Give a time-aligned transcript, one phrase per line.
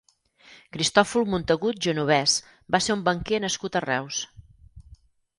[0.75, 2.33] Cristòfol Montagut Genovès
[2.75, 4.23] va ser un banquer nascut a Reus.